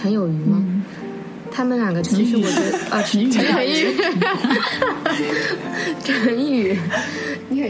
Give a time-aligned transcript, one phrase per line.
[0.00, 0.64] 陈有余吗？
[1.52, 3.88] 他们两个其实我觉得啊， 陈宇，陈宇，
[6.04, 6.78] 陈宇，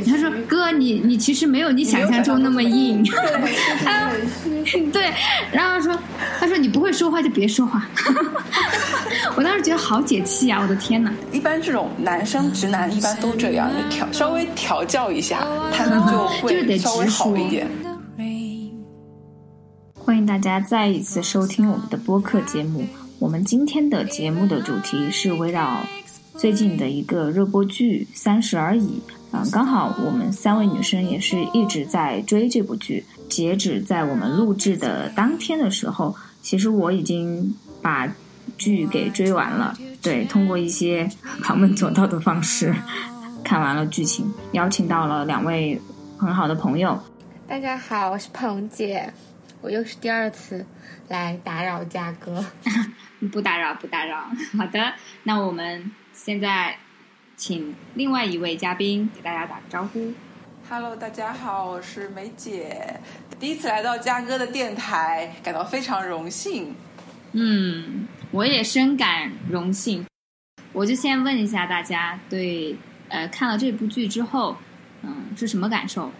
[0.07, 3.03] 他说：“哥，你你其实没有你想象中那么硬。”
[4.93, 5.11] 对，
[5.51, 5.99] 然后说
[6.39, 7.89] ：“他说你不会说话就别说话。”
[9.35, 10.61] 我当时觉得好解气啊！
[10.63, 11.11] 我的天哪！
[11.33, 15.41] 一般这种男生直男一般都这样，调稍微调教一下，
[15.73, 17.67] 他们就会稍微好一点。
[20.31, 22.87] 大家再一次收听我们的播客节目。
[23.19, 25.81] 我们今天的节目的主题是围绕
[26.37, 29.03] 最近的一个热播剧《三十而已》
[29.33, 33.05] 嗯，刚好我们三位女生也是一直在追这部剧。
[33.29, 37.53] 截止在我们录制的当天的时候，其实我已经
[37.83, 38.09] 把
[38.57, 39.77] 剧给追完了。
[40.01, 41.11] 对，通过一些
[41.43, 42.73] 旁门左道的方式
[43.43, 45.83] 看完了剧情，邀请到了两位
[46.17, 46.97] 很好的朋友。
[47.49, 49.13] 大家好，我是彭姐，
[49.63, 50.65] 我又是第二次
[51.09, 52.45] 来打扰嘉哥。
[53.31, 54.25] 不打扰，不打扰。
[54.57, 56.77] 好的，那我们现在
[57.37, 60.15] 请另外一位嘉宾给大家打个招呼。
[60.69, 62.99] Hello，大家好，我是梅姐，
[63.39, 66.75] 第一次来到嘉哥的电台，感到非常荣幸。
[67.33, 70.07] 嗯，我也深感荣幸。
[70.73, 72.77] 我就先问一下大家，对，
[73.09, 74.57] 呃，看了这部剧之后，
[75.03, 76.11] 嗯，是什么感受？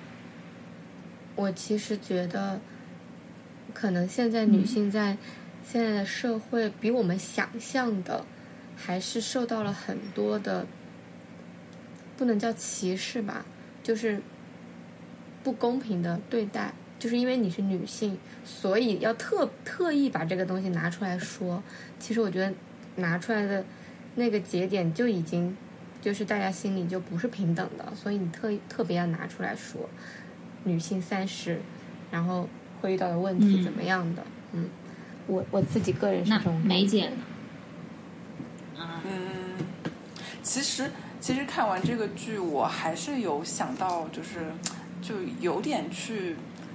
[1.37, 2.61] 我其实觉得，
[3.71, 5.17] 可能现在女性在。
[5.63, 8.25] 现在的社会比我们想象的
[8.77, 10.67] 还是受到了很多的，
[12.17, 13.45] 不能叫歧视吧，
[13.83, 14.21] 就是
[15.45, 16.73] 不公平的对待。
[16.99, 21.63] 就是因为你是女性，所以要特特意把这个东西拿出来说。
[22.01, 22.53] 其实我觉得
[22.97, 23.65] 拿出来的
[24.17, 25.57] 那个节点就已经
[26.01, 29.89] 就是大家心里就不是平等的，所以你特特别要拿出来说
[30.65, 31.61] 女性三十，
[32.11, 32.49] 然后
[32.81, 34.69] 会遇到的问题怎么样的，嗯。
[35.27, 37.09] 我我自己个人是这种梅姐，
[38.77, 39.65] 嗯，
[40.43, 44.51] 其实其实看完这个剧，我还是有想到，就是
[45.01, 46.35] 就有点去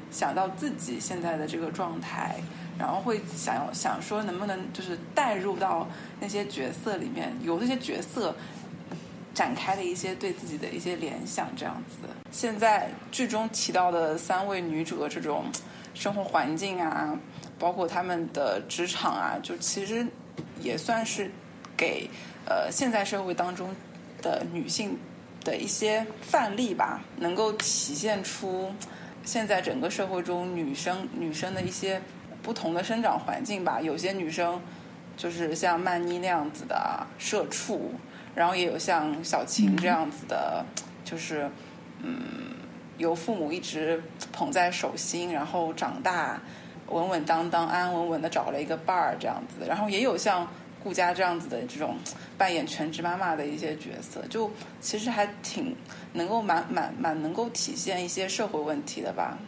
[0.09, 2.37] 想到自己现在的这个状态，
[2.79, 5.89] 然后会想要想说能不能就是带入到
[6.21, 8.33] 那些角色里面，由那些角色
[9.33, 12.07] 展开的一些对自己的一些联想，这样子。
[12.31, 15.43] 现在剧中提到的三位女主的这种
[15.95, 17.17] 生活环境啊。
[17.57, 20.05] 包括他们的职场啊，就其实
[20.59, 21.31] 也算是
[21.77, 22.09] 给
[22.45, 23.73] 呃现在社会当中
[24.21, 24.97] 的女性
[25.41, 28.69] 的一些范例吧，能够体现出
[29.23, 32.01] 现在整个社会中女生女生的一些
[32.43, 33.79] 不同的生长环境吧。
[33.79, 34.61] 有些女生
[35.15, 37.93] 就是像曼妮那样子的社畜，
[38.35, 40.65] 然后也有像小晴这样子的，
[41.05, 41.49] 就是
[42.03, 42.44] 嗯
[42.97, 44.01] 由父母一直
[44.31, 46.39] 捧在手心，然后长大。
[46.87, 49.65] 稳稳当当、安安稳稳的找了一个伴儿，这样子。
[49.67, 50.47] 然后也有像
[50.83, 51.97] 顾佳这样子的这种
[52.37, 55.75] 扮演全职妈妈的一些角色，就其实还挺
[56.13, 59.39] 能够蛮蛮蛮能够体现一些社会问题的吧。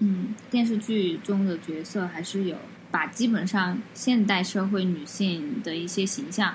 [0.00, 2.56] 嗯，电视剧中的角色还是有
[2.90, 6.54] 把基本上现代社会女性的一些形象，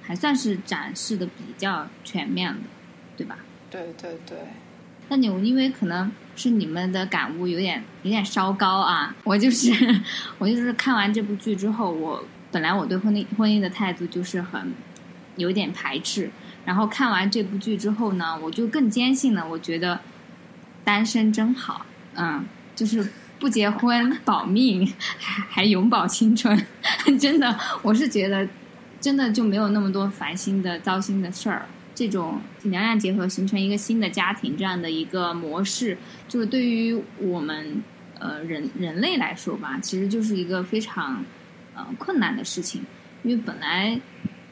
[0.00, 2.60] 还算是展示的比较全面的，
[3.18, 3.40] 对吧？
[3.68, 4.38] 对对对。
[5.10, 9.72] 那你因为可能是你们的感悟有点有点稍高啊，我就是
[10.38, 14.72] 我就是看完这部剧之后，我本来我对婚姻婚姻的态度就是很
[15.34, 16.30] 有点排斥，
[16.64, 19.98] 然后看完这部剧之后呢，我就更坚信了，我觉得
[20.84, 21.84] 单身真好，
[22.14, 22.44] 嗯，
[22.76, 23.10] 就是
[23.40, 26.56] 不结婚保命，还还永葆青春，
[27.18, 28.46] 真的，我是觉得
[29.00, 31.66] 真的就没有那么多烦心的糟心的事儿。
[32.00, 37.82] 这种两两结合形成一个新的家庭，这样的一个模式，就是对于我们
[38.18, 41.22] 呃人人类来说吧，其实就是一个非常
[41.74, 42.80] 呃困难的事情。
[43.22, 44.00] 因为本来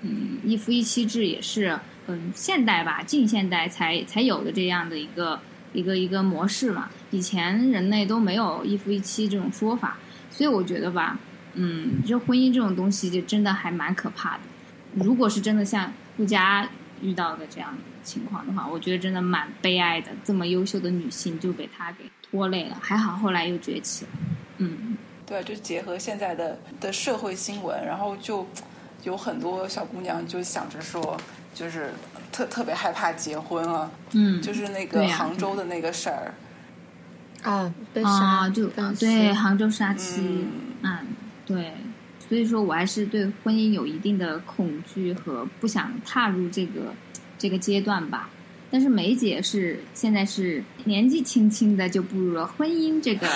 [0.03, 5.41] 嗯一夫一妻制也是嗯现代吧近现代才才有的这样的一个
[5.73, 9.97] 一个一个模式嘛，以前人类都没有一夫一妻这种说法，
[10.31, 11.19] 所以我觉得吧，
[11.55, 14.41] 嗯，就婚姻这种东西就真的还蛮可怕的。
[14.93, 16.69] 如果是真的像顾家。
[17.03, 20.09] 遇到的这样的情况的话，我觉得真的蛮悲哀的。
[20.25, 24.11] 这么优秀的女性就被他给拖累了，还好后来又崛起了。
[24.59, 24.97] 嗯，
[25.27, 28.47] 对，就结合现在的的社会新闻，然后就
[29.05, 31.17] 有很多小姑娘就想着说，
[31.55, 31.93] 就是
[32.33, 33.91] 特特别害怕结婚了。
[34.13, 36.35] 嗯，就是那个杭州的那个事儿
[37.43, 37.73] 啊，
[38.03, 38.67] 啊，就
[38.99, 40.47] 对杭州杀妻
[40.83, 40.99] 嗯，
[41.47, 41.73] 对。
[42.29, 46.95] 所以说我还是对婚姻有一定的恐惧和不想踏入这个
[47.39, 48.31] 这个阶段吧。
[48.71, 53.27] 但是梅姐是现在是年纪轻轻的就步入了婚姻这个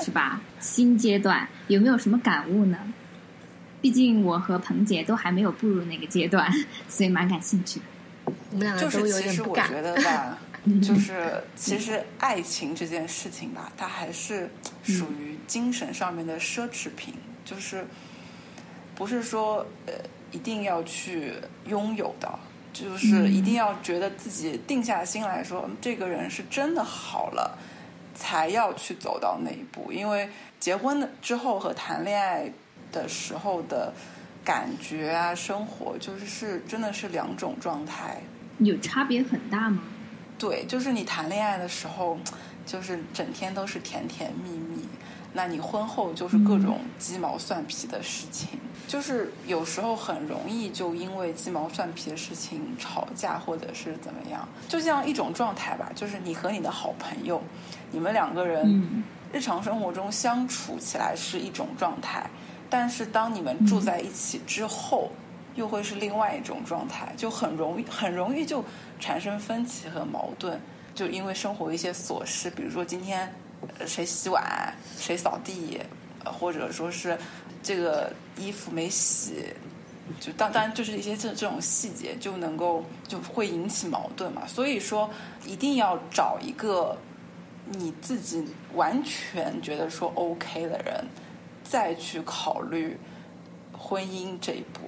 [0.00, 2.78] 是吧新阶段，有没有什么感悟呢？
[3.82, 6.50] 毕竟我和彭姐都还没有步入那个阶段，
[6.88, 8.32] 所以蛮感兴趣的。
[8.52, 9.68] 我们两个就是都有其实我点不敢。
[9.68, 10.38] 觉得吧，
[10.80, 14.48] 就 是其实爱情这件事情吧，它还是
[14.84, 17.12] 属于精神上面的奢侈品，
[17.44, 17.84] 就是
[18.94, 19.92] 不是说呃
[20.30, 21.34] 一定要去
[21.66, 22.38] 拥有的，
[22.72, 27.58] 就是一定要觉得自己定下心来说，嗯这个人是真的好了，
[28.14, 30.28] 才要去走到那一步，因为
[30.58, 32.50] 结婚的之后和谈恋爱
[32.90, 33.92] 的时候的
[34.44, 38.20] 感觉啊，生活就是是真的是两种状态。
[38.58, 39.82] 有差别很大吗？
[40.38, 42.18] 对，就是你谈恋爱的时候，
[42.66, 44.86] 就是整天都是甜甜蜜蜜。
[45.34, 48.50] 那你婚后就是各种鸡毛蒜皮的事情，
[48.92, 57.40] 就是有时候很容易就因为鸡毛蒜皮的事情吵架，或者是怎么样，就像一种状态吧，就是你和你的好朋友，
[57.90, 59.02] 你们两个人嗯。
[59.32, 62.28] 日常生活中相处起来是一种状态，
[62.68, 65.10] 但是当你们住在一起之后，
[65.54, 68.62] 又会是另外一种状态，就很容易很容易就
[69.00, 70.60] 产生分歧和矛盾，
[70.94, 73.32] 就因为生活一些琐事，比如说今天
[73.78, 75.80] 呃谁洗碗，谁扫地，
[76.24, 77.16] 呃或者说是
[77.62, 79.44] 这个衣服没洗。
[80.20, 85.08] 就当当然就是一些这这种细节就能够就会引起矛盾嘛，所以说
[85.46, 86.98] 一定要找一个
[87.66, 88.44] 你自己
[88.74, 91.04] 完全觉得说 OK 的人，
[91.62, 92.98] 再去考虑
[93.72, 94.80] 婚姻这一步，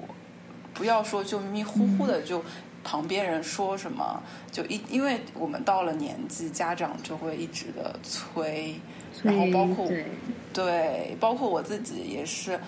[0.75, 2.44] 不要说就迷迷糊糊的就
[2.85, 4.23] 旁边人说什么
[4.53, 8.79] 就一，因为我们到了年纪，家长就会一直的催，
[9.23, 10.07] 然后包括对，
[10.53, 12.61] 对，包括我自己也是，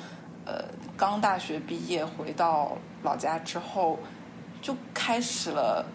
[0.47, 0.65] 呃，
[0.97, 3.99] 刚大学毕业回到老家之后，
[4.63, 5.87] 就开始了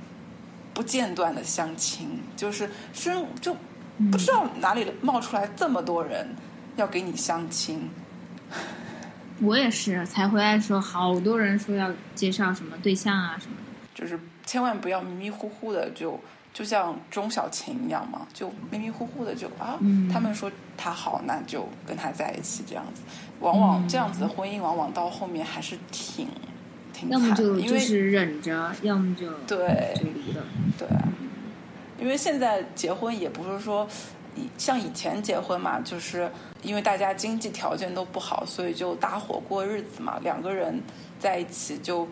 [0.74, 3.56] 不间断的相亲，就是生就
[4.12, 6.28] 不知道哪里冒出来这么多人
[6.76, 7.90] 要给你相亲，
[9.42, 13.61] 我也是，才回来的时候，好多人说要介绍什么对象啊什么的。
[14.02, 16.20] 就是千万不要迷迷糊糊的就。
[16.54, 23.02] 就像钟小琴一样嘛，就迷迷糊糊的就啊，嗯他们说他好，那就跟他在一起这样子。
[23.40, 26.28] 往往这样子的婚姻，往往到后面还是挺
[26.92, 30.44] 挺要么惨的，因为就就是忍着，要么就对就离了。
[30.78, 31.08] 对啊，
[31.98, 33.88] 因为现在结婚也不是说
[34.36, 36.30] 以像以前结婚嘛，就是
[36.64, 40.82] 因为大家经济条件都不好，所以就搭伙过日子嘛，两个人
[41.18, 42.06] 在一起就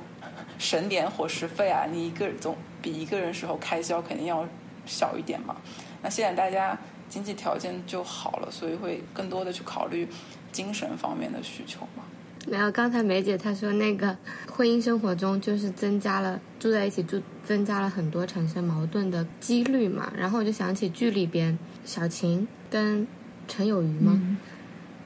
[0.59, 4.47] 省点伙食费啊，你一个人总比一个人时候开销肯定要
[4.85, 5.55] 小一点嘛。
[6.03, 6.77] 那现在大家
[7.09, 10.07] 经济条件就好了，所以会更多的去考虑
[10.51, 12.03] 精神方面的需求嘛。
[12.47, 14.15] 没有，刚才梅姐她说那个
[14.49, 23.05] 婚姻生活中就是增加了住在一起住增加了很多产生矛盾的几率嘛，然后我就想起剧里边小琴跟
[23.47, 24.37] 陈有余嘛，嗯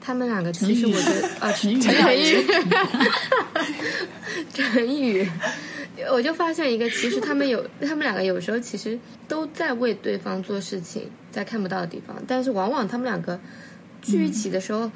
[0.04, 2.46] 他们两个其实我觉得 啊陈宇陈宇
[4.52, 5.28] 陈宇，
[6.12, 13.40] 我就发现一个，其实他们有他们两个有时候其实都在为对方做事情，在看不到的地方，但是往往他们两个
[14.02, 14.90] 聚一起的时候。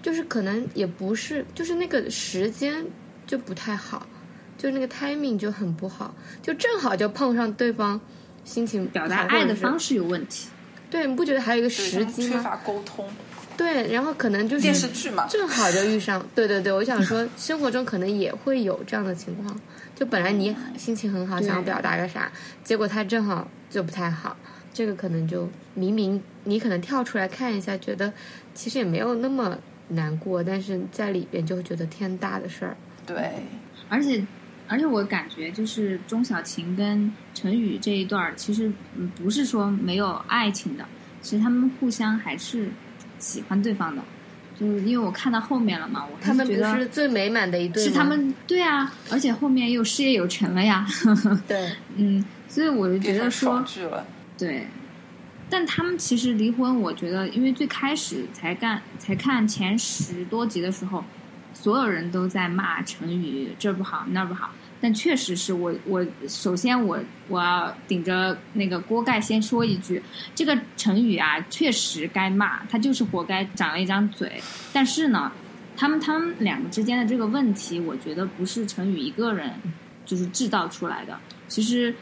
[0.00, 2.86] 就是可能也不是，就是那个时间
[3.26, 4.06] 就不太好，
[4.56, 8.00] 就那个 timing 就很不好，就正好就碰上对方
[8.44, 9.76] 心情表达爱的方。
[9.78, 10.48] 式有问题。
[10.88, 12.36] 对，你不觉得还有一个时机吗？
[12.36, 13.10] 缺乏沟通，
[13.58, 16.24] 对，然后可能就是电视剧嘛，正好就遇上。
[16.34, 19.60] 对对对，我想说，生活中可能也会有这样的情况，
[19.96, 22.30] 就本来你心情很好，想要表达个啥，
[22.62, 24.36] 结果他正好就不太好。
[24.72, 28.12] 这个可能就明明你可能跳出来看一下，觉得
[28.54, 32.76] 其实也没有那么难过，但是在里边就会觉得天大的事儿。
[33.04, 33.32] 对，
[33.88, 34.24] 而且，
[34.68, 40.84] 而且我感觉就是钟小琴跟陈宇这一段儿，其实嗯不是说没有爱情的，
[41.20, 42.68] 其实他们互相还是
[43.18, 44.02] 喜欢对方的。
[44.58, 47.84] 就是因为我看到后面了嘛，我他们不觉得是最美满的一对？
[47.84, 50.84] 是他们对啊，而且后面又事业有成了呀，
[51.46, 53.64] 对，嗯，所以我就觉得说。
[54.36, 54.66] 对，
[55.48, 61.04] 但他们其实离婚，我觉得，因为最开始才干才看前十多集的时候，
[61.54, 70.02] 所有人都在骂陈宇这不好那不好，但确实是我我首先我我要顶着那个锅盖先说一句，
[70.34, 74.40] 这个陈宇啊，确实该骂，他就是活该长了一张嘴，
[74.72, 75.32] 但是呢。
[75.80, 79.48] 他们他们两个之间的这个问题，我觉得不是陈宇一个人
[80.04, 81.16] 就是制造出来的。
[81.46, 81.94] 其实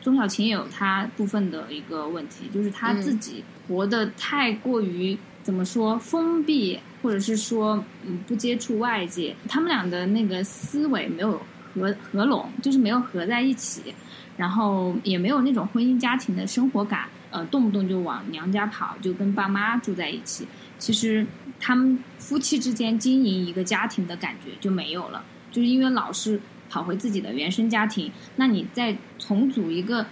[0.00, 11.40] 钟小琴也有她部分的一个问题，就是她自己活得太过于、怎么说封闭，或者是说嗯不接触外界，他们俩的那个思维没有
[11.74, 13.94] 合合拢，就是没有合在一起，
[14.36, 20.46] 然后也没有那种婚姻家庭的生活感，呃，动不动就往娘家跑，就跟爸妈住在一起。
[20.78, 21.26] 其实
[21.58, 25.22] 他们夫妻之间经营一个家庭的感觉就没有了，
[25.52, 30.06] 就是因为老是跑回自己的原生家庭，那你在重组一个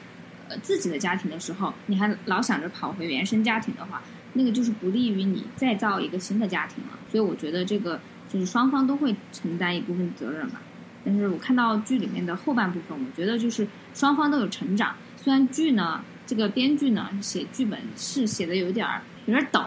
[0.48, 4.02] 呃自己的家庭的时候，你还老想着跑回原生家庭的话，
[4.34, 6.98] 那个就是不利于你再造一个新的家庭了。
[7.10, 7.98] 所以我觉得这个
[8.28, 10.60] 就是双方都会承担一部分责任吧。
[11.04, 14.94] 但是我看到剧里面的后半部分，我觉得就是双方都有成长。
[15.16, 19.60] 虽然剧呢，这个编剧呢写剧本是写的有点儿有点抖，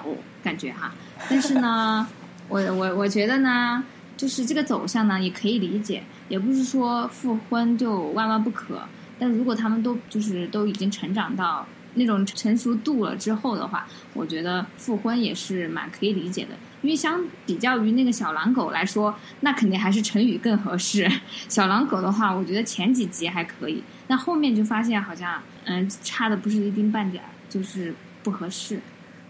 [0.43, 0.93] 感觉哈，
[1.29, 2.07] 但是呢，
[2.47, 3.83] 我我我觉得呢，
[4.15, 8.81] 就是这个走向呢也可以理解，也不是说复婚就万万不可。
[9.19, 16.49] 但如果他们都就是都已经成长到那种成熟度了之后的话，我觉得复婚也是蛮可以理解的。
[16.81, 21.07] 因为相比较于那个小狼狗来说，那肯定还是陈宇更合适。
[21.47, 27.93] 小狼狗的话，我觉得前几集还可以，那后面就发现好像嗯差的不是一丁半点儿，就是
[28.23, 28.79] 不合适。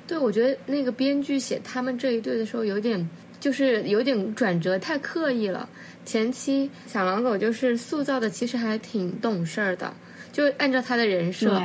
[0.08, 5.68] 对，我觉得那个编剧写他们这一对的时候，有点就是有点转折太刻意了。
[6.06, 9.94] 前期小狼狗就是塑造的其实还挺懂事儿的，
[10.32, 11.62] 就按照他的人设。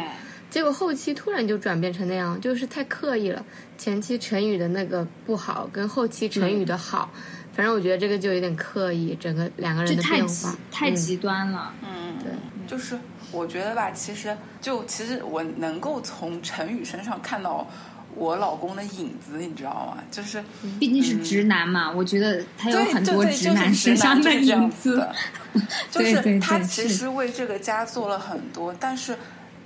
[0.57, 3.45] 对，结果后期突然就转变成那样，就是太刻意了。
[3.77, 7.11] 前期陈宇的那个不好，跟后期陈宇的好，
[7.53, 11.75] 反正我觉得这个就有点刻意，整个两个人的就太极变化嗯太极端了。
[11.83, 12.33] 嗯，对，
[12.67, 12.99] 就是
[13.33, 17.69] 我觉得吧，其实就其实我能够从陈宇身上看到
[18.15, 20.03] 我老公的影子，你知道吗？
[20.11, 20.43] 就是
[20.81, 25.07] 毕竟是直男嘛，我觉得他有，很多直男就是身上 就是这样影子。
[25.91, 29.17] 就是他其实为这个家做了很多，但是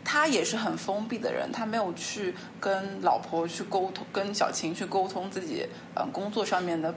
[0.04, 6.94] 他也是很封闭的人，他没有去跟老婆去沟通，跟小晴去沟通自己嗯、呃工作上面的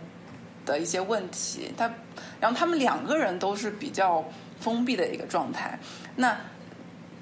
[0.65, 1.71] 的一些问题。
[1.77, 1.91] 他，
[2.39, 4.23] 然后他们两个人都是比较
[4.59, 5.77] 封闭的一个状态。
[6.15, 6.35] 那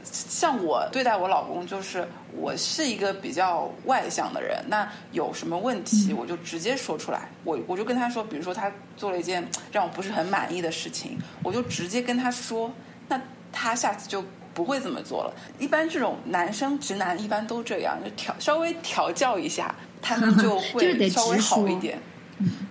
[0.03, 12.71] 像我对待我老公，就是我是一个比较外向的人，那有什么问题我就直接说出来，我我就跟他说，比如说他做了一件让我不是很满意的事情，我就直接跟他说，
[13.07, 13.21] 那
[13.51, 14.23] 他下次就
[14.53, 15.33] 不会这么做了。
[15.59, 21.99] 一般这种男生直男一般都这样，就调稍微调教一下，他们就 就是得会稍微好一点。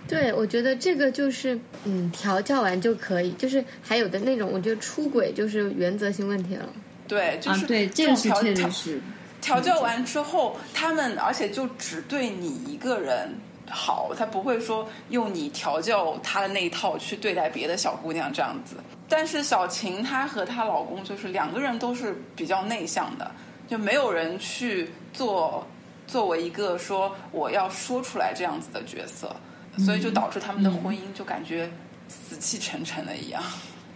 [0.07, 3.31] 对，我觉得这个就是，嗯，调教完就可以。
[3.33, 6.67] 就是还有的那种，我觉得出轨就是原则性问题了。
[7.07, 9.01] 对，就是，啊对，这个是种调调确实是。
[9.41, 13.29] 调教完之后，他们而且就只对你一个人
[13.71, 18.75] 好，他不会说用你调教他的那一套去对待别的小姑娘这样子。
[19.07, 23.31] 但是小晴她和她老公就是两个人都是比较内向的，
[23.67, 25.65] 就没有人去做
[26.07, 29.35] 作为一个说我要说出来这样子的角色，
[29.79, 31.69] 所以就导致他们的婚姻就感觉
[32.07, 33.41] 死气沉沉的一样。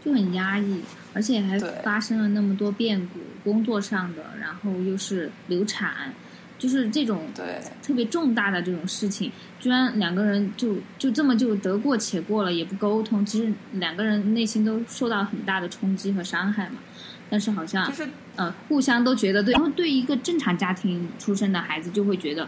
[0.03, 6.13] 就很压抑，而且还发生了那么多变故，工作上的，然后又是流产，
[6.57, 16.77] 就是这种对，特别重大的这种事情，居然两个人就就这么就得过且过了，也不沟通，其实两个人内心都受到很大的冲击和伤害嘛。
[17.29, 22.47] 但是好像就是呃，互相都觉得对，然后对一个正常家庭出生的孩子，就会觉得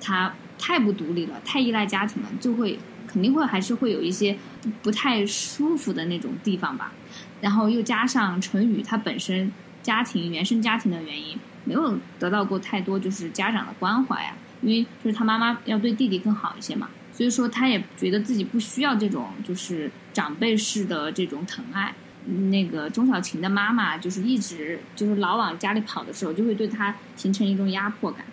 [0.00, 2.78] 他太不独立了，太依赖家庭了，就会
[3.08, 6.92] 肯定会还是会有一些不不太舒服的那种地方吧。
[7.40, 9.50] 然后又加上陈宇他本身
[9.82, 21.94] 家庭原生家庭的原因，没有得到过太多就是家长的关怀啊，因为就是他妈妈要对弟弟更好一些嘛，所以说他也觉得自己不需要这种就是长辈式的这种疼爱。
[22.50, 28.24] 那个钟小琴的妈妈就是一直就是老往家里跑的时候，就会对他形成一种压迫感。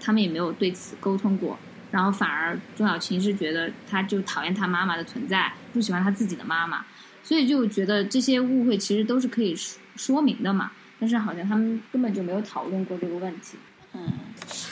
[0.00, 1.58] 他们也没有对此沟通过，
[1.90, 6.84] 然后反而钟小琴是觉得他就讨厌他妈妈的存在，不喜欢他自己的妈妈，
[7.22, 10.72] 所以就觉得这些误会其实都是可以说说明的嘛。
[10.98, 13.56] 但是好像他们根本就没有讨论过这个问题。
[13.92, 14.12] 嗯，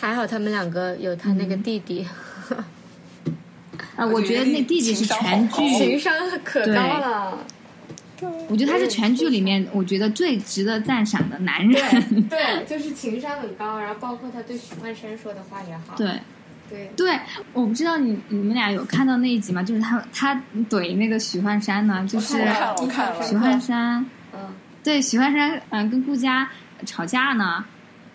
[0.01, 2.07] 还好他们两个有他那个弟弟，
[3.97, 6.13] 啊，我觉得那弟弟是全剧情商
[6.43, 7.39] 可高了。
[8.49, 11.83] 我觉得他是全剧里面我觉得最值得赞赏的男人。
[12.31, 15.97] 对，就是情商很高，然后包括他对许幻山说的话也好。
[15.97, 16.21] 对
[16.71, 17.19] 对，对，
[17.53, 19.63] 我不知道你你们俩有看到那一集吗？
[19.63, 24.07] 就是他他怼那个许幻山呢，就是看我看了许幻山，嗯，
[24.83, 26.49] 对许幻山，嗯、跟顾佳
[26.85, 27.65] 吵架呢，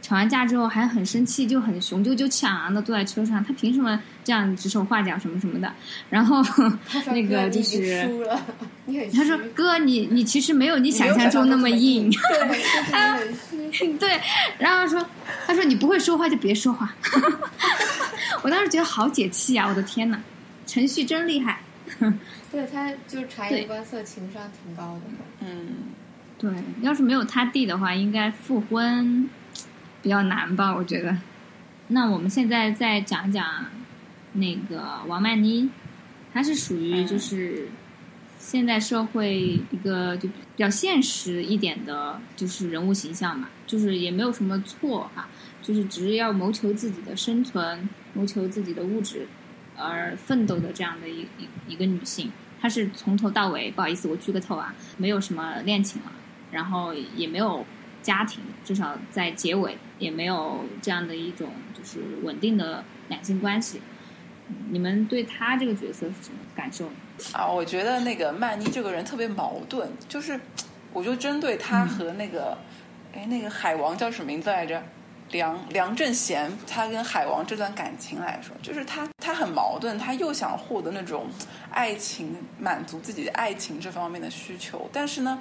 [0.02, 5.72] 吵完架之后还很生气，就很雄赳赳气昂昂的坐在车上，他凭什么这样指手画脚什么什么的？
[6.10, 6.44] 然后
[7.08, 8.10] 那个就是。
[9.14, 12.10] 他说哥，你你其实没有你想象中那么硬。
[14.00, 14.18] 对，
[14.58, 15.06] 然后说，
[15.46, 16.96] 他说你不会说话就别说话。
[18.42, 19.68] 我当时觉得好解气啊！
[19.68, 20.18] 我的天呐，
[20.66, 21.60] 陈旭真厉害。
[22.50, 25.02] 对，他就察言观色，情商挺高的。
[25.42, 25.68] 嗯，
[26.38, 26.52] 对，
[26.82, 29.28] 要是没有他弟的话，应该复婚
[30.02, 30.76] 比较难吧？
[30.76, 31.18] 我觉得。
[31.88, 33.46] 那我们现在再讲讲
[34.34, 35.70] 那个王曼妮，
[36.34, 37.70] 她是属于就是
[38.38, 39.36] 现代社会
[39.72, 45.28] 一个就比较现实一点的，就是人物形象嘛，就是也没有什么错哈，
[45.64, 49.28] 就是只是要谋求自己的生存，谋求自己的物质
[49.76, 52.32] 而奋斗的这样的一一一个女性。
[52.60, 56.12] 她是从头到尾，不好意思，我剧个透啊，没有什么恋情了，
[56.58, 57.64] 然后也没有
[58.02, 63.80] 家庭，至少在结尾也没有这样的一种就是稳定的两性关系。
[64.72, 66.90] 你们对他这个角色是什么感受？
[67.32, 70.40] 啊，我觉得那个曼妮这个人特别矛盾，就是
[70.92, 72.58] 我就针对他和那个，
[73.14, 74.82] 哎、那个海王叫什么名字来着？
[75.32, 81.28] 梁梁正贤，他跟海王这段感情来说，就是他他很矛盾，他又想获得那种
[81.70, 85.38] 爱情，满足自己的爱情这方面的需求，但是呢，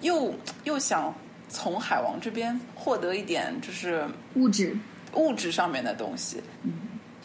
[0.00, 1.14] 又又想
[1.48, 4.76] 从海王这边获得一点就是物质，
[5.14, 6.42] 物质上面的东西，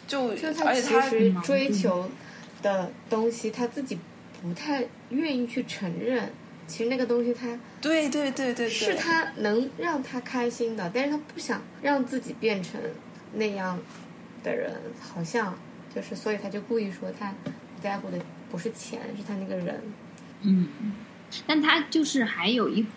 [0.06, 2.10] 就就他其而且他实追求
[2.62, 3.98] 的东西，他自己
[4.42, 6.30] 不太愿意去承认。
[6.66, 7.46] 其实那个东西他
[7.82, 12.80] 对对对对对，是他能让他开心的，但是他不想让自己变成
[13.34, 13.78] 那样
[14.42, 15.54] 的人，好像
[15.94, 17.34] 就是，所以他就故意说他
[17.82, 18.16] 在乎的
[18.50, 19.78] 不是钱，是他那个人。
[20.40, 20.68] 嗯，
[21.46, 22.88] 但他就是还有一股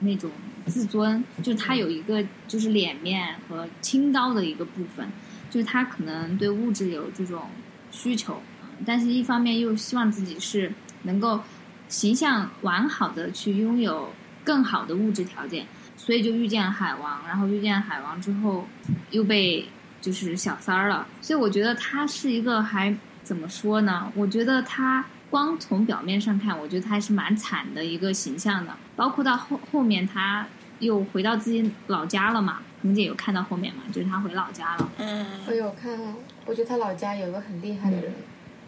[0.00, 0.30] 那种
[0.66, 5.08] 自尊，就是他有一个就是脸面和清高的一个部分，
[5.50, 7.48] 就是他可能对物质有这种
[7.90, 8.40] 需求，
[8.86, 11.40] 但是一方面又希望自己是能够
[11.88, 14.12] 形象完好的去拥有
[14.44, 15.66] 更好的物质条件，
[15.96, 18.66] 所以就遇见了海王，然后遇见海王之后
[19.10, 19.66] 又被
[20.00, 24.10] 就是小三儿了，所以我觉得他是一个还怎么说呢？
[24.14, 30.46] 我觉得他光从表面上看，我觉得他还是蛮惨的一个形象的，包括到后后面他
[30.80, 35.26] 又回到自己老家了嘛，红姐有看到后面嘛，就是他回老家了，嗯。
[35.46, 36.14] 我有看了，
[36.46, 38.12] 我觉得他老家有一个很厉害的人、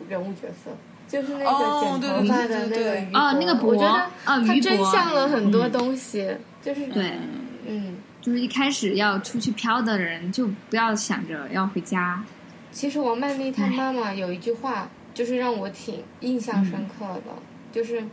[0.09, 0.77] 人物角色，
[1.09, 5.73] 就是那哦个剪头发的那对对对对个于哦那个博我觉得哦他真相了很多嗯。
[5.73, 7.19] 东西，就是对，
[7.67, 12.23] 嗯，就是一开始要出去飘的人就不要想着要回家，
[12.71, 18.05] 其实王曼妮她妈妈有一句话，就是让我挺印象深刻的，嗯就是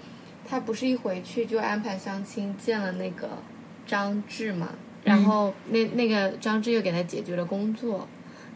[0.48, 3.30] 他不是一回去就安排相亲见了那个
[3.86, 8.08] 张志嘛，嗯然后那那个张志又给他解决了工作，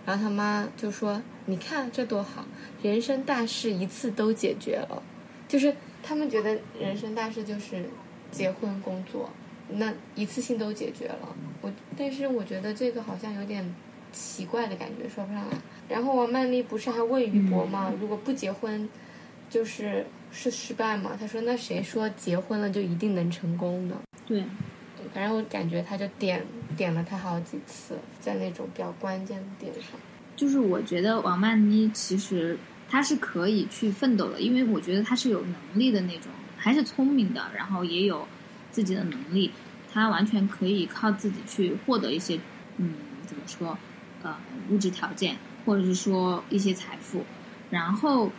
[0.06, 2.46] 然后他妈就说：“你看这多好，
[2.82, 5.02] 人生大事一次都解决了。”
[5.48, 7.86] 就是他们觉得人生大事就是
[8.32, 9.30] 结婚工作，
[9.70, 11.36] 那一次性都解决了。
[11.62, 13.64] 我但是我觉得这个好像有点
[14.14, 15.58] 奇怪的感觉，说不上来。
[15.90, 17.92] 然后王曼丽不是还问于博吗？
[18.00, 18.88] 如果不结婚，
[19.50, 21.12] 就是是失败吗？
[21.20, 23.98] 他说那谁说结婚了就一定能成功呢？
[24.26, 24.44] 对，
[25.14, 26.42] 反正我感觉他就点
[26.78, 29.92] 点了他好几次，在那种比较关键的点上。
[30.36, 32.58] 就是我觉得王曼妮其实
[32.90, 38.28] 她是可以去奋斗的，因为我觉得她是有能力的那种，还是聪明的，然后也有
[38.72, 39.52] 自己的能力，
[39.92, 42.40] 她完全可以靠自己去获得一些，
[42.78, 42.96] 嗯，
[43.28, 43.78] 怎么说，
[44.24, 44.36] 呃，
[44.70, 47.24] 物质条件，或者是说一些财富，
[47.70, 48.32] 然后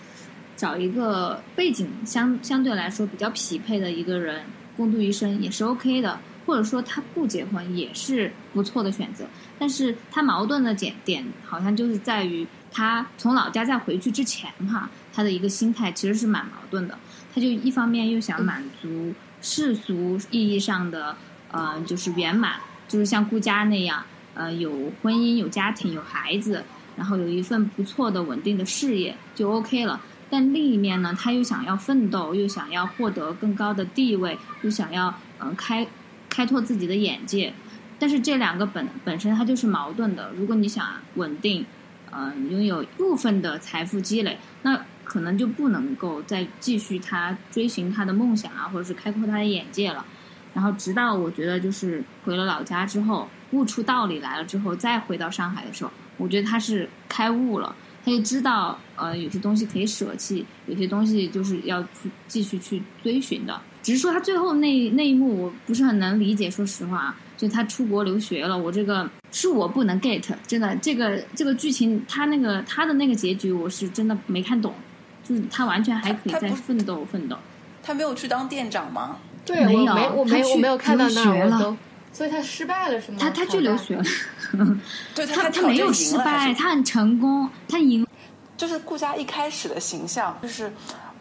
[0.56, 4.44] 找一个背景相相对来说比较匹配的一个人
[4.76, 9.26] 共度一生也是 OK 的，或者说他不结婚也是不错的选择。
[9.58, 16.98] 但是他矛盾的点点好像就是在于他从老家再回去之前哈，他的一个心态其实是蛮矛盾的。
[17.34, 21.16] 他就一方面又想满足世俗意义上的
[21.50, 22.54] 呃就是圆满，
[22.88, 26.62] 就是像顾家那样呃有婚姻、有家庭、有孩子，
[26.96, 30.00] 然后有一份不错的稳定的事业就 OK 了。
[30.30, 35.86] 但另一面呢，他又想要奋斗，又想要获得更高的地位，又想要嗯、呃开
[36.28, 37.52] 开拓自己的眼界。
[37.98, 40.32] 但是这两个本本身它就是矛盾的。
[40.36, 41.64] 如果你想稳定，
[42.10, 50.04] 呃，拥有部分的财富积累，那可能就不能够再继续他追寻他的梦想啊，或者是开阔他的眼界了。
[50.52, 63.60] 然后直到我觉得就是回了老家之后，悟出道理来了之后，再回到上海的时候，我觉得他是开悟了，他就知道呃有些东西可以舍弃，有些东西就是要去继续去追寻的。
[63.82, 74.72] 只是说他最后那那一幕我不是很能理解，说实话啊，就他出国留学了，我这个是我不能 get，真的这个这个剧情他那个他的那个结局我是真的没看懂，
[75.22, 77.36] 就是他完全还可以再奋斗奋斗。
[77.82, 79.18] 他没有去当店长吗？
[79.44, 81.76] 对，没有我没我他去没我没有看到那儿，留学了我都，
[82.14, 83.18] 所以他失败了是吗？
[83.20, 84.04] 他他去留学了，
[85.14, 88.06] 对他他没有失败，他很成功，他赢。
[88.56, 90.72] 就是顾佳一开始的形象，就是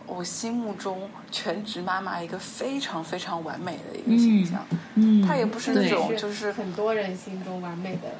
[0.05, 4.63] 我心目中全职妈妈一个非常非常完美的一个形象。
[4.93, 8.13] 嗯，她也不是那种就是很多人心中完美的。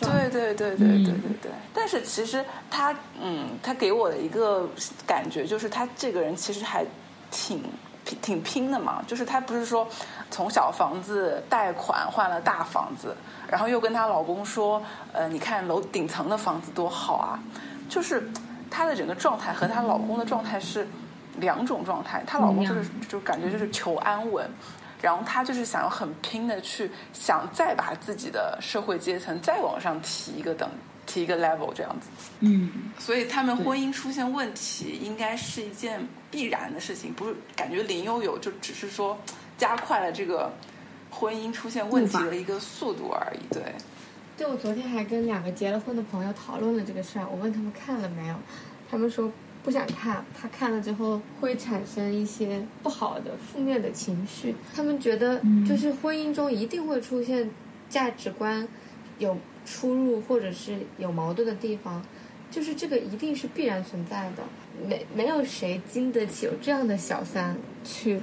[0.00, 1.52] 对对对对对对对。
[1.74, 4.66] 但是其实他，嗯，他给我的一个
[5.06, 6.86] 感觉就是，他这个人其实还
[7.30, 7.62] 挺
[8.08, 9.02] 挺挺拼的嘛。
[9.06, 9.86] 就是她不是说
[10.30, 13.14] 从小房子贷款换了大房子，
[13.48, 17.38] 然后又跟她老公说，呃，你看楼顶层的房子多好啊。
[17.88, 18.30] 就是
[18.70, 20.88] 她的整个状态和她老公的状态是
[21.36, 22.22] 两种状态。
[22.26, 24.48] 她老公就是就感觉就是求安稳。
[25.00, 30.68] 然后她就是想要很拼的去想再把自己的社会阶层再往上提一个等
[31.08, 32.06] 提一个 level 这样子，
[32.40, 39.18] 嗯，所以他们婚姻出现问题应该是一件必然的事情，不是感觉林悠悠就只是说
[39.56, 40.52] 加快了这个
[41.10, 43.62] 婚姻出现问题的一个速度而已，对。
[44.36, 48.34] 对，我昨天还跟两个结了婚的朋友讨论了这个事儿，我问他们看了没有，
[48.90, 49.32] 他们说。
[49.64, 54.54] 不想看，他看了之后会产生一些不好的、负面的情绪。
[54.74, 57.50] 他们觉得，就是婚姻中一定会出现
[57.90, 58.66] 价值观
[59.18, 59.36] 有
[59.68, 62.02] 出入，或者是有矛盾的地方，
[62.50, 64.42] 就是这个一定是必然存在的。
[64.86, 68.20] 没没有谁经得起有这样的小三去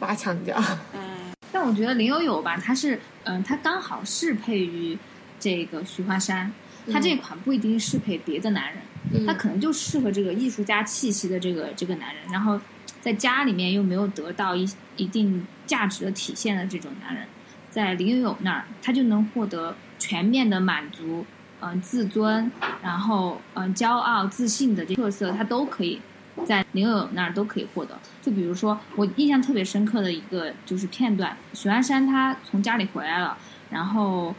[0.00, 0.54] 挖墙脚。
[0.92, 4.96] 嗯， 但我觉得林有有吧，他是嗯，他刚好适配于
[5.40, 6.52] 这个徐花山，
[6.92, 8.82] 他这款不一定适配别的男人。
[9.26, 12.58] 他可能就适合这个艺术家气息的这个这个男人，然后
[13.02, 17.26] 在家里面又没有得到一一定价值的体现的这种男人，
[17.70, 21.24] 在林有有那儿，他就能获得全面的满足，
[21.60, 22.50] 嗯，自尊，
[22.82, 26.00] 然后嗯，骄傲、自信的这特色，他都可以
[26.44, 27.98] 在林有有那儿都可以获得。
[28.20, 33.38] 就比如说，我印象特别深刻的一个就是片段，许鞍山他从家里回来了，
[33.70, 34.34] 然后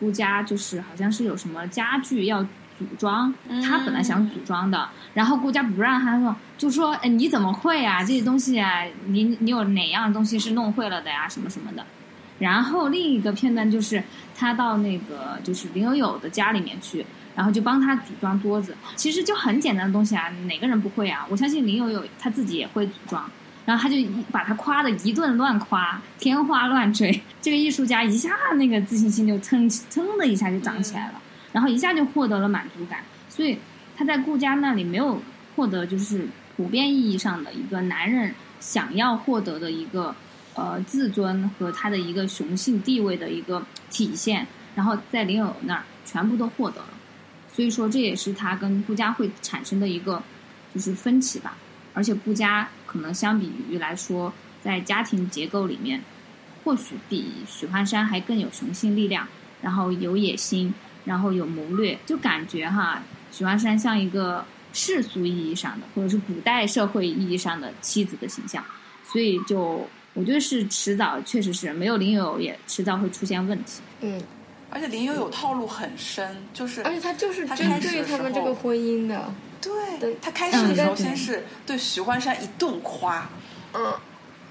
[0.00, 2.44] 顾家就是好像是有什么家具要。
[2.76, 3.32] 组装，
[3.64, 8.02] 他本来想组装的，然后顾家不让他弄，就说：“哎，你怎么会啊？
[8.02, 11.28] 这些东西啊，你你有哪样东西是弄会了的呀？
[11.28, 11.86] 什么什么的。”
[12.38, 14.02] 然后另一个片段就是
[14.34, 17.04] 他到那个就是林有有的家里面去，
[17.36, 18.76] 然后就帮他组装桌子。
[18.96, 21.26] 其实就很简单的东西啊，哪个人不会啊？
[21.30, 23.24] 我相信林有有他自己也会组装。
[23.66, 23.96] 然后他就
[24.30, 27.22] 把他夸的一顿乱夸，天花乱坠。
[27.40, 31.14] 这个艺术家一下那个自信心就蹭蹭的一下就涨起来了。
[31.50, 33.58] 然后一下就获得了满足感，所以
[33.96, 35.22] 他在顾家那里没有
[35.54, 40.14] 获得就是普遍意义上的一个男人想要获得的一个
[40.54, 46.88] 呃自尊和他的一个雄性地位的一个体现，然后在林有那儿全部都获得了，
[47.52, 50.22] 所以说这也是他跟顾家会产生的一个
[50.74, 51.56] 就是分歧吧，
[51.92, 56.02] 而且顾家可能相比于来说，在家庭结构里面，
[56.64, 59.28] 或许比许幻山还更有雄性力量，
[59.62, 60.74] 然后有野心。
[61.04, 68.64] 然后有谋略，就感觉哈，许幻山像一个世俗意义上的，或者是古代社会意义上的妻子的形象，
[69.04, 73.82] 所以就我觉得是迟早，确实是没有林有有也迟早会出现问题。
[74.00, 74.22] 嗯，
[74.70, 79.32] 而且林有有套路很深，就是而且他就是针对他们这个婚姻的。
[79.60, 83.28] 对，他开始的时候先是对许幻山一顿夸，
[83.74, 83.92] 嗯。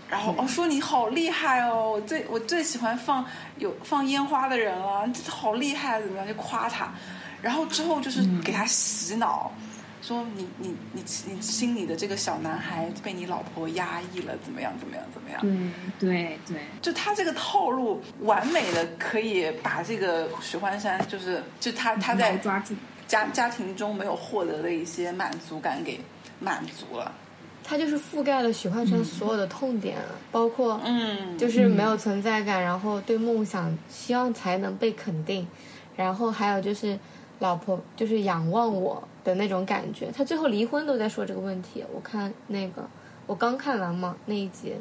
[0.10, 3.26] 然后哦，说你好厉害哦，我最我最喜欢放
[3.58, 6.94] 有放烟花的人了，好厉害，怎么样就夸他，
[7.42, 9.52] 然后之后就是给他洗脑，
[10.04, 15.42] 说你你你你心里的这个小男孩被你老婆压抑了，怎么样怎么样怎么样？
[15.98, 22.76] 对对对，就他这个套路完美的可以把这个许幻山，就是就他他在抓住。
[23.08, 26.00] 家家庭中没有获得的一些满足感给
[26.40, 27.12] 满足了。
[27.64, 29.98] 他就是覆盖了许幻山所有的痛点，
[30.32, 35.48] 包括嗯，就是没有存在感，然后对梦想希望才能被肯定，
[35.96, 36.98] 然后还有就是
[37.40, 40.12] 老婆就是仰望我的那种感觉。
[40.12, 41.84] 他最后离婚都在说这个问题。
[41.94, 42.88] 我看那个
[43.26, 44.74] 我刚看完嘛那一集，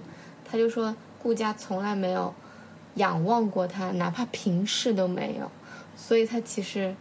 [0.45, 2.33] 他就说顾家从来没有
[2.95, 5.51] 仰望过他，哪怕平视都没有，
[5.97, 6.95] 所以他其实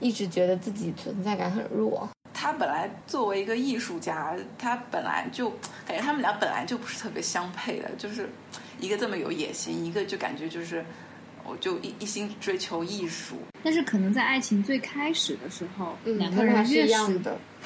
[0.00, 2.08] 一直觉得自己存在感很弱。
[2.34, 5.48] 他本来作为一个艺术家，他本来就
[5.86, 8.28] 感觉他们俩本来就不是特别相配的，就是
[8.80, 10.84] 一个这么有野心，一个就感觉就是
[11.44, 13.36] 我就一一心追求艺术。
[13.62, 17.20] 但是可能在爱情最开始的时候，两个人越是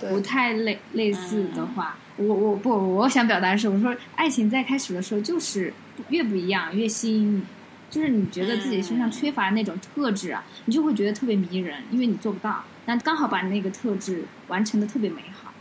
[0.09, 5.73] 不太类类似的话，我我不我想表达的是，我说爱情在开始的时候就是
[6.11, 7.43] 越不一样越吸引你，
[7.91, 12.63] 就是你觉得自己身上缺乏那种特质啊，你就会觉得特别迷人，因为你做不到。
[12.85, 15.53] 那刚好把那个特质完成的特别美好，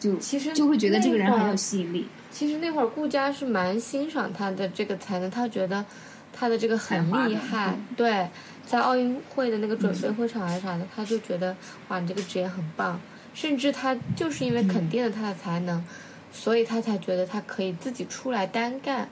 [0.00, 2.06] 就其实就会觉得这个人很有吸引力。
[2.30, 5.84] 其实那会儿顾佳是蛮欣赏他的这个才能，他觉得
[6.38, 7.74] 他的这个很厉害。
[7.96, 8.28] 对，
[8.66, 11.56] 在奥运会的那个准备会场还是啥的，他就觉得
[11.88, 13.00] 哇，你这个职业很棒。
[13.32, 15.84] 甚至他就是因为肯定了他的才能，
[16.32, 19.08] 所以他才觉得他可以自己出来单干。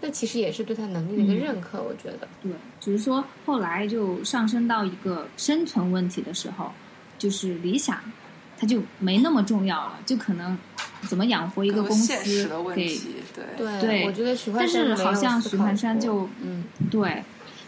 [0.00, 2.28] 那其实也是对他能力的一个认可，我觉得。
[2.42, 6.70] 对，只是说后来就上升到一个生存问题的时候，
[7.18, 7.98] 就是理想，
[8.58, 10.56] 它就没那么重要了，就可能
[11.02, 17.22] 怎么养活一个公司的问给题，对对，对我觉得许幻但是好像许幻山就嗯，对，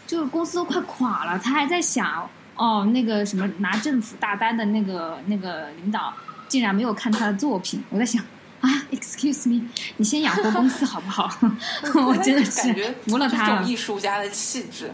[0.07, 6.13] 就是公司都快垮了，他还在想哦，那个什么拿政府大单的那个那个领导
[6.47, 8.23] 竟然没有看他的作品，我在想
[8.61, 9.61] 啊，excuse me，
[9.97, 11.29] 你先养活公司好不好？
[12.05, 13.71] 我真的是感觉服了他了这种。
[13.71, 14.91] 艺术家的气质。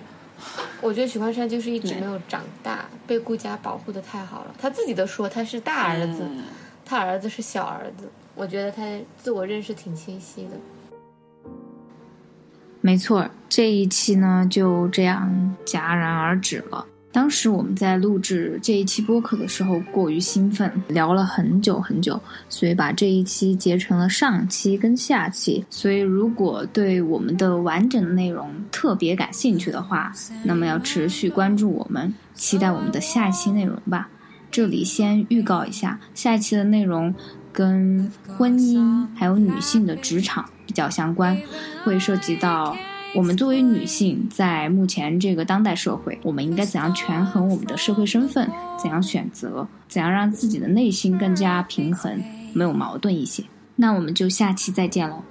[0.81, 4.55] 我觉得许幻山就是一直没有长大，被顾家保护的太好了。
[4.59, 6.43] 他自己都说他是大儿子，嗯
[6.85, 8.09] 他儿子是小儿子。
[8.35, 8.83] 我觉得他
[9.17, 10.51] 自我认识挺清晰的。
[12.81, 16.85] 没错，这一期呢就这样戛然而止了。
[17.15, 25.63] 当时我们在录制这一期播客的时候过于兴奋，聊了很久很久，所以把这一期截成了上期跟下期。
[25.69, 30.11] 所以如果对我们的完整的内容特别感兴趣的话，
[30.43, 34.09] 那么要持续关注我们，期待我们的下一期内容吧。
[34.51, 37.15] 这里先预告一下，下一期的内容
[37.53, 41.39] 跟婚姻还有女性的职场比较相关，
[41.85, 42.75] 会涉及到
[43.15, 52.21] 我们作为女性在目前这个当代社会，我们应该怎样权衡我们的社会身份，怎样选择，怎样让自己的内心更加平衡，
[52.53, 53.43] 没有矛盾一些。
[53.77, 55.23] 那我们就下期再见喽。